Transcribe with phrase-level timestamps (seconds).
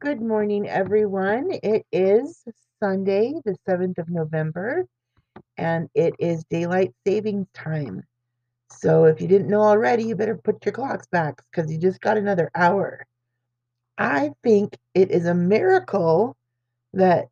[0.00, 1.50] Good morning, everyone.
[1.62, 2.42] It is
[2.82, 4.86] Sunday, the 7th of November,
[5.58, 8.04] and it is daylight savings time.
[8.70, 12.00] So if you didn't know already, you better put your clocks back because you just
[12.00, 13.04] got another hour.
[13.98, 16.34] I think it is a miracle
[16.94, 17.26] that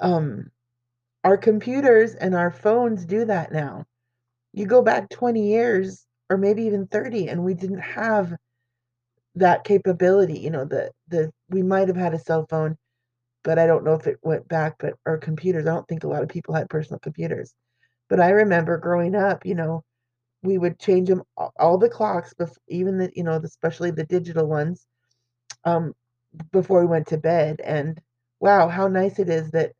[0.00, 0.50] um,
[1.22, 3.84] our computers and our phones do that now.
[4.52, 8.34] You go back 20 years or maybe even 30, and we didn't have
[9.38, 10.38] that capability.
[10.40, 12.76] You know, the the we might have had a cell phone,
[13.44, 14.76] but I don't know if it went back.
[14.78, 17.54] But our computers, I don't think a lot of people had personal computers.
[18.08, 19.84] But I remember growing up, you know,
[20.42, 21.22] we would change them
[21.58, 24.86] all the clocks, before, even the you know, especially the digital ones,
[25.64, 25.94] um,
[26.52, 27.60] before we went to bed.
[27.64, 28.00] And
[28.40, 29.72] wow, how nice it is that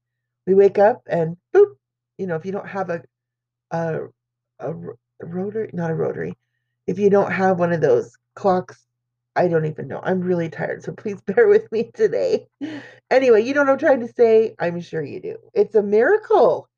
[0.47, 1.77] we wake up and boop,
[2.19, 3.03] you know, if you don't have a
[3.73, 4.01] a,
[4.61, 4.75] a
[5.23, 6.35] rotary, not a rotary,
[6.87, 8.88] if you don't have one of those clocks
[9.39, 10.01] I don't even know.
[10.03, 12.49] I'm really tired, so please bear with me today.
[13.09, 14.57] Anyway, you know what I'm trying to say?
[14.59, 15.37] I'm sure you do.
[15.55, 16.69] It's a miracle.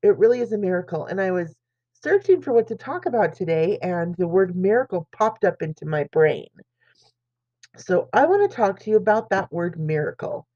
[0.00, 1.06] It really is a miracle.
[1.06, 1.52] And I was
[2.04, 6.04] searching for what to talk about today, and the word miracle popped up into my
[6.12, 6.46] brain.
[7.76, 10.46] So I want to talk to you about that word miracle.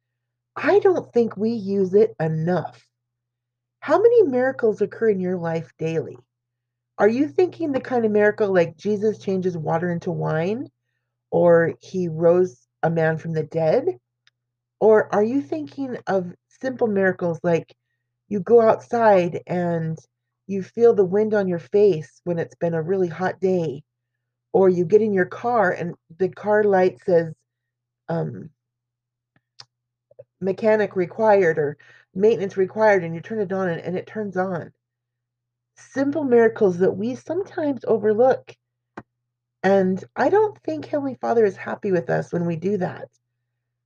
[0.55, 2.81] I don't think we use it enough.
[3.81, 6.19] How many miracles occur in your life daily?
[6.99, 10.69] Are you thinking the kind of miracle like Jesus changes water into wine?
[11.31, 13.99] Or he rose a man from the dead?
[14.81, 17.75] Or are you thinking of simple miracles like
[18.29, 19.99] you go outside and
[20.47, 23.83] you feel the wind on your face when it's been a really hot day?
[24.53, 27.35] Or you get in your car and the car light says,
[28.09, 28.51] um,
[30.41, 31.77] mechanic required or
[32.15, 34.73] maintenance required, and you turn it on and, and it turns on.
[35.77, 38.55] Simple miracles that we sometimes overlook
[39.63, 43.09] and I don't think Heavenly Father is happy with us when we do that.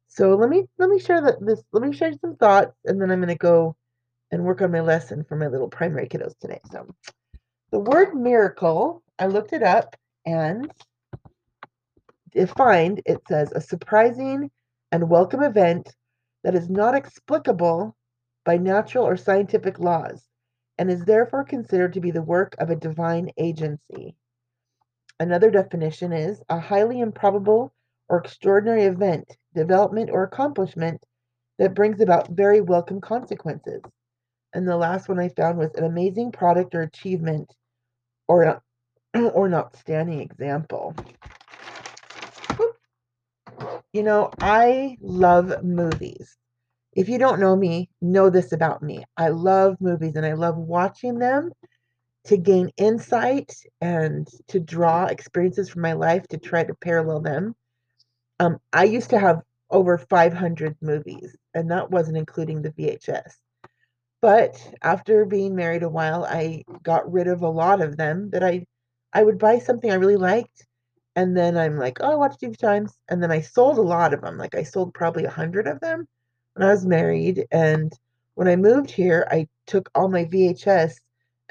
[0.09, 3.11] So let me let me share that this let me share some thoughts and then
[3.11, 3.77] I'm gonna go
[4.31, 6.61] and work on my lesson for my little primary kiddos today.
[6.71, 6.87] So
[7.71, 9.97] the word miracle, I looked it up
[10.27, 10.71] and
[12.33, 14.51] defined it says a surprising
[14.91, 15.95] and welcome event
[16.45, 17.97] that is not explicable
[18.45, 20.23] by natural or scientific laws
[20.79, 24.15] and is therefore considered to be the work of a divine agency.
[25.23, 27.73] Another definition is a highly improbable
[28.09, 31.07] or extraordinary event, development, or accomplishment
[31.61, 33.83] that brings about very welcome consequences.
[34.53, 37.55] And the last one I found was an amazing product or achievement
[38.27, 38.61] or,
[39.15, 40.93] or an outstanding example.
[43.93, 46.37] You know, I love movies.
[46.97, 49.05] If you don't know me, know this about me.
[49.17, 51.53] I love movies and I love watching them
[52.25, 57.55] to gain insight and to draw experiences from my life to try to parallel them.
[58.39, 63.33] Um, I used to have over 500 movies, and that wasn't including the VHS.
[64.21, 68.45] But after being married a while, I got rid of a lot of them that
[68.45, 68.67] I
[69.13, 70.67] I would buy something I really liked,
[71.17, 73.83] and then I'm like, oh, I watched a few times, and then I sold a
[73.83, 74.39] lot of them.
[74.39, 76.07] Like I sold probably a hundred of them
[76.55, 77.93] when I was married, and
[78.35, 80.95] when I moved here, I took all my VHS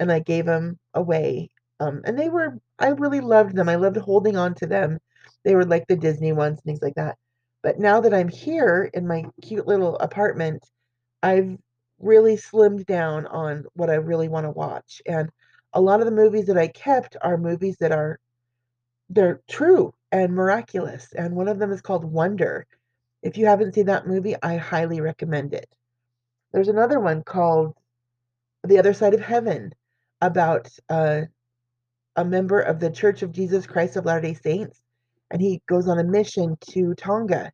[0.02, 1.52] and I gave them away.
[1.80, 3.70] Um, and they were, I really loved them.
[3.70, 5.00] I loved holding on to them.
[5.46, 7.18] They were like the Disney ones, things like that.
[7.62, 10.68] But now that I'm here in my cute little apartment,
[11.22, 11.56] I've
[12.00, 15.04] really slimmed down on what I really want to watch.
[15.06, 15.30] And
[15.72, 18.20] a lot of the movies that I kept are movies that are
[19.08, 21.14] they're true and miraculous.
[21.16, 22.66] And one of them is called Wonder.
[23.22, 25.70] If you haven't seen that movie, I highly recommend it.
[26.54, 27.76] There's another one called
[28.64, 29.76] The Other Side of Heaven
[30.22, 31.22] about uh,
[32.16, 34.82] a member of the Church of Jesus Christ of Latter day Saints,
[35.32, 37.52] and he goes on a mission to Tonga,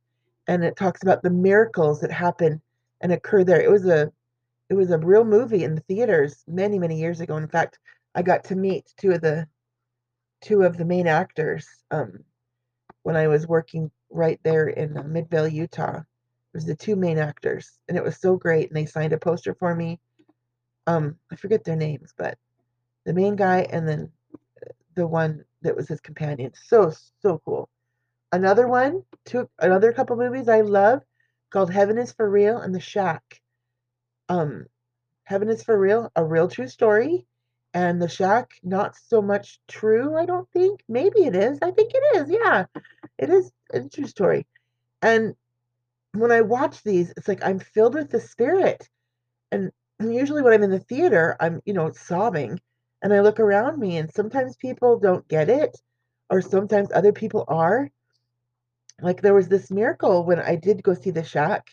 [0.47, 2.61] and it talks about the miracles that happen
[3.01, 3.61] and occur there.
[3.61, 4.11] It was a
[4.69, 7.37] it was a real movie in the theaters many many years ago.
[7.37, 7.79] In fact,
[8.15, 9.47] I got to meet two of the
[10.41, 12.23] two of the main actors um,
[13.03, 15.99] when I was working right there in uh, Midvale, Utah.
[15.99, 16.03] It
[16.53, 18.69] was the two main actors, and it was so great.
[18.69, 19.99] And they signed a poster for me.
[20.87, 22.37] Um, I forget their names, but
[23.07, 24.11] the main guy and then
[24.95, 26.51] the one that was his companion.
[26.65, 27.69] So so cool.
[28.33, 31.01] Another one, two another couple movies I love
[31.49, 33.41] called Heaven is for Real and The Shack.
[34.27, 34.65] Um
[35.23, 37.25] Heaven is for Real, a real true story.
[37.73, 40.81] And The Shack, not so much true, I don't think.
[40.89, 41.59] Maybe it is.
[41.61, 42.29] I think it is.
[42.29, 42.65] Yeah.
[43.17, 44.45] It is a true story.
[45.01, 45.33] And
[46.11, 48.89] when I watch these, it's like I'm filled with the spirit.
[49.49, 49.71] And
[50.01, 52.59] usually when I'm in the theater, I'm, you know, sobbing
[53.01, 55.77] and I look around me, and sometimes people don't get it,
[56.29, 57.89] or sometimes other people are.
[59.01, 61.67] like there was this miracle when I did go see The Shack.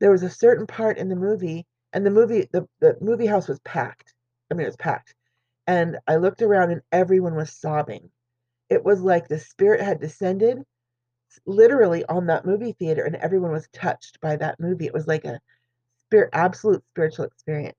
[0.00, 3.48] There was a certain part in the movie, and the movie the, the movie house
[3.48, 4.14] was packed.
[4.50, 5.14] I mean, it was packed.
[5.66, 8.10] And I looked around and everyone was sobbing.
[8.70, 10.58] It was like the spirit had descended
[11.46, 14.86] literally on that movie theater and everyone was touched by that movie.
[14.86, 15.40] It was like a
[16.00, 17.76] spirit absolute spiritual experience.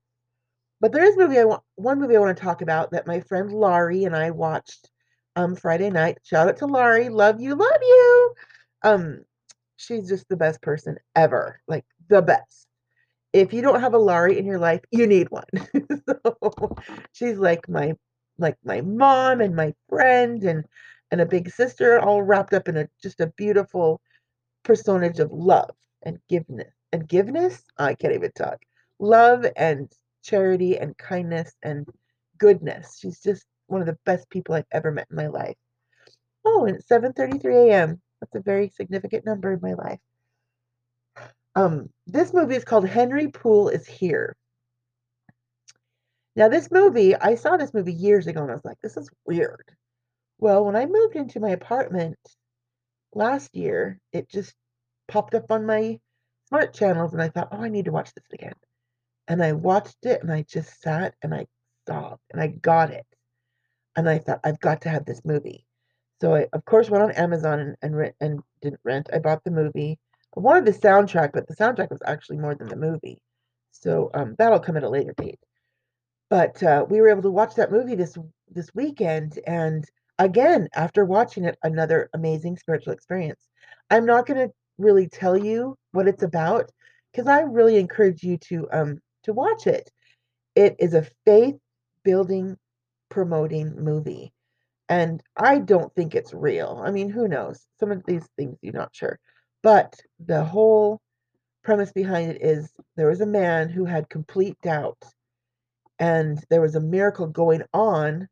[0.80, 3.20] But there is movie I want one movie I want to talk about that my
[3.20, 4.90] friend Laurie and I watched
[5.36, 6.18] um Friday night.
[6.24, 7.08] Shout out to Laurie.
[7.08, 8.34] Love you, love you.
[8.82, 9.20] Um
[9.76, 11.60] she's just the best person ever.
[11.68, 12.66] Like the best.
[13.32, 15.44] If you don't have a Laurie in your life, you need one.
[16.08, 16.76] so
[17.12, 17.94] she's like my
[18.38, 20.64] like my mom and my friend and
[21.10, 24.00] and a big sister all wrapped up in a just a beautiful
[24.64, 28.58] personage of love and giveness and giveness i can't even talk
[28.98, 31.86] love and charity and kindness and
[32.38, 32.98] goodness.
[32.98, 35.56] She's just one of the best people i've ever met in my life.
[36.44, 40.00] Oh and it's 7.33 a.m that's a very significant number in my life.
[41.54, 44.36] Um this movie is called henry poole is here.
[46.36, 49.10] Now this movie i saw this movie years ago and i was like this is
[49.26, 49.70] weird.
[50.38, 52.18] Well when i moved into my apartment
[53.14, 54.54] last year it just
[55.08, 55.98] popped up on my
[56.50, 58.54] smart channels and I thought, oh, I need to watch this again.
[59.30, 61.46] And I watched it and I just sat and I
[61.86, 63.06] sobbed and I got it.
[63.94, 65.64] And I thought, I've got to have this movie.
[66.20, 69.08] So I, of course, went on Amazon and, and, rent, and didn't rent.
[69.12, 70.00] I bought the movie.
[70.36, 73.22] I wanted the soundtrack, but the soundtrack was actually more than the movie.
[73.70, 75.38] So um, that'll come at a later date.
[76.28, 78.18] But uh, we were able to watch that movie this
[78.48, 79.84] this weekend, and
[80.18, 83.48] again, after watching it, another amazing spiritual experience.
[83.90, 86.70] I'm not going to really tell you what it's about
[87.12, 89.90] because I really encourage you to um to watch it.
[90.54, 91.56] It is a faith
[92.04, 92.56] building
[93.08, 94.32] promoting movie.
[94.88, 96.80] And I don't think it's real.
[96.84, 97.66] I mean, who knows?
[97.78, 99.18] Some of these things you're not sure.
[99.62, 101.00] But the whole
[101.62, 105.02] premise behind it is there was a man who had complete doubt
[105.98, 108.26] and there was a miracle going on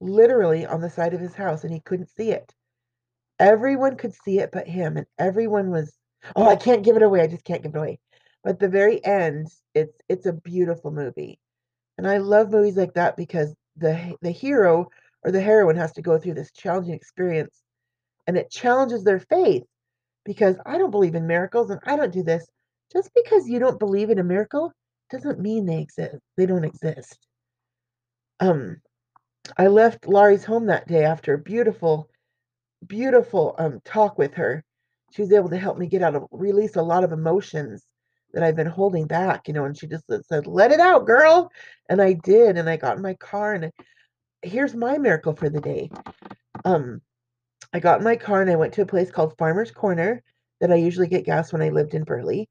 [0.00, 2.54] literally on the side of his house and he couldn't see it.
[3.40, 5.96] Everyone could see it but him, and everyone was,
[6.36, 7.20] "Oh, I can't give it away.
[7.20, 8.00] I just can't give it away."
[8.44, 11.38] But the very end, it's it's a beautiful movie.
[11.98, 14.88] And I love movies like that because the the hero
[15.24, 17.62] or the heroine has to go through this challenging experience
[18.26, 19.64] and it challenges their faith
[20.24, 22.46] because I don't believe in miracles and I don't do this.
[22.92, 24.72] Just because you don't believe in a miracle
[25.10, 26.16] doesn't mean they exist.
[26.36, 27.26] They don't exist.
[28.40, 28.80] Um
[29.56, 32.08] I left Laurie's home that day after a beautiful
[32.86, 34.64] beautiful um, talk with her.
[35.12, 37.84] She was able to help me get out of release a lot of emotions
[38.32, 41.50] that I've been holding back, you know, and she just said, "Let it out, girl."
[41.88, 43.72] And I did, and I got in my car and
[44.42, 45.90] here's my miracle for the day.
[46.64, 47.00] Um
[47.72, 50.22] I got in my car and I went to a place called Farmer's Corner
[50.60, 52.48] that I usually get gas when I lived in Burley.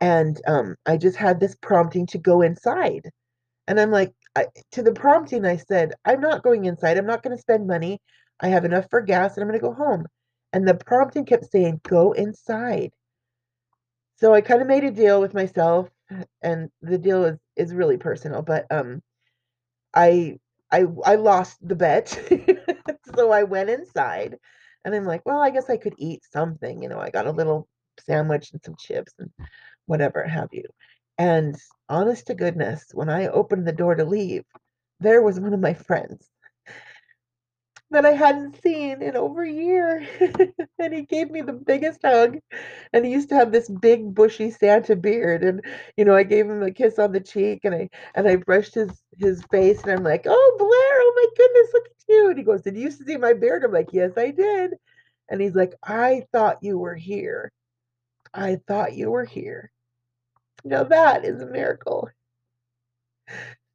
[0.00, 3.10] And um I just had this prompting to go inside.
[3.68, 6.98] And I'm like, I, to the prompting, I said, I'm not going inside.
[6.98, 8.00] I'm not going to spend money.
[8.40, 10.06] I have enough for gas and I'm going to go home.
[10.52, 12.92] And the prompting kept saying, go inside.
[14.16, 15.88] So I kind of made a deal with myself
[16.42, 19.02] and the deal is, is really personal, but um
[19.94, 20.38] I
[20.72, 22.08] I I lost the bet.
[23.16, 24.38] so I went inside
[24.84, 26.98] and I'm like, well, I guess I could eat something, you know.
[27.00, 27.68] I got a little
[28.00, 29.30] sandwich and some chips and
[29.86, 30.64] whatever have you.
[31.18, 31.56] And
[31.88, 34.44] honest to goodness, when I opened the door to leave,
[35.00, 36.28] there was one of my friends
[37.90, 40.06] that I hadn't seen in over a year.
[40.78, 42.38] and he gave me the biggest hug.
[42.92, 45.44] And he used to have this big bushy Santa beard.
[45.44, 45.64] And,
[45.96, 48.74] you know, I gave him a kiss on the cheek and I and I brushed
[48.74, 52.28] his his face and I'm like, oh Blair, oh my goodness, look at you.
[52.30, 53.64] And he goes, Did you used to see my beard?
[53.64, 54.74] I'm like, Yes, I did.
[55.28, 57.52] And he's like, I thought you were here.
[58.34, 59.70] I thought you were here.
[60.64, 62.10] Now that is a miracle.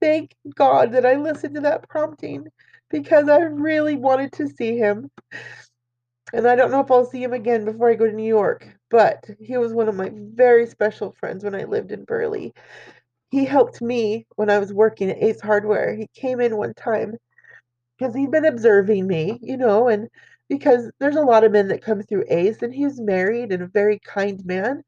[0.02, 2.48] Thank God that I listened to that prompting
[2.90, 5.10] because I really wanted to see him.
[6.34, 8.68] And I don't know if I'll see him again before I go to New York,
[8.90, 12.54] but he was one of my very special friends when I lived in Burley.
[13.32, 15.96] He helped me when I was working at Ace Hardware.
[15.96, 17.16] He came in one time
[17.98, 20.10] because he'd been observing me, you know, and
[20.50, 23.68] because there's a lot of men that come through Ace, and he's married and a
[23.68, 24.84] very kind man.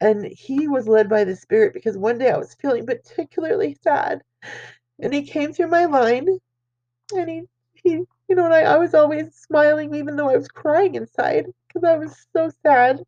[0.00, 4.22] And he was led by the Spirit because one day I was feeling particularly sad.
[4.98, 6.38] And he came through my line
[7.14, 7.42] and he,
[7.74, 7.90] he
[8.28, 11.84] you know, and I, I was always smiling even though I was crying inside because
[11.84, 13.02] I was so sad.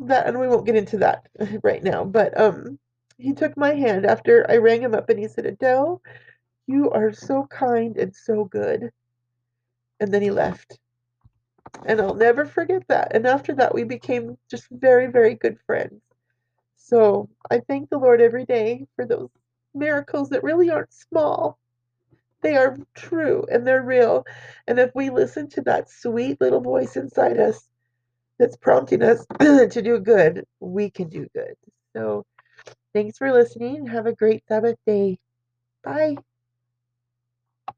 [0.00, 1.26] That and we won't get into that
[1.64, 2.78] right now, but um
[3.16, 6.00] he took my hand after I rang him up and he said, Adele,
[6.68, 8.90] you are so kind and so good.
[9.98, 10.78] And then he left.
[11.84, 13.14] And I'll never forget that.
[13.14, 16.00] And after that, we became just very, very good friends.
[16.76, 19.30] So I thank the Lord every day for those
[19.74, 21.58] miracles that really aren't small.
[22.42, 24.24] They are true and they're real.
[24.66, 27.68] And if we listen to that sweet little voice inside us
[28.38, 31.54] that's prompting us to do good, we can do good.
[31.96, 32.24] So
[32.94, 33.86] thanks for listening.
[33.86, 35.18] Have a great Sabbath day.
[35.82, 36.16] Bye.